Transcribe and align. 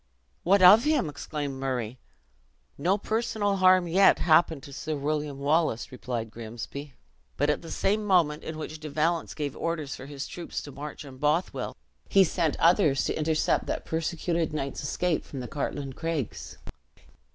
"What 0.41 0.63
of 0.63 0.83
him?" 0.83 1.07
exclaimed 1.09 1.59
Murray. 1.59 1.99
"No 2.75 2.97
personal 2.97 3.57
harm 3.57 3.87
yet 3.87 4.17
happened 4.17 4.63
to 4.63 4.73
Sir 4.73 4.95
William 4.95 5.37
Wallace," 5.37 5.91
replied 5.91 6.31
Grimsby; 6.31 6.95
"but 7.37 7.51
at 7.51 7.61
the 7.61 7.69
same 7.69 8.03
moment 8.03 8.41
in 8.43 8.57
which 8.57 8.79
De 8.79 8.89
Valence 8.89 9.35
gave 9.35 9.55
orders 9.55 9.95
for 9.95 10.07
his 10.07 10.27
troops 10.27 10.59
to 10.63 10.71
march 10.71 11.05
on 11.05 11.17
Bothwell, 11.17 11.77
he 12.09 12.23
sent 12.23 12.55
others 12.57 13.03
to 13.03 13.13
intercept 13.15 13.67
that 13.67 13.85
persecuted 13.85 14.53
knight's 14.53 14.81
escape 14.81 15.23
from 15.23 15.39
the 15.39 15.47
Cartlane 15.47 15.93
Craigs." 15.93 16.57